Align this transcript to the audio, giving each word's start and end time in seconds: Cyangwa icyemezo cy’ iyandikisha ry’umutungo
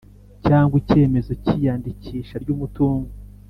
Cyangwa 0.45 0.75
icyemezo 0.81 1.31
cy’ 1.43 1.49
iyandikisha 1.57 2.35
ry’umutungo 2.43 3.11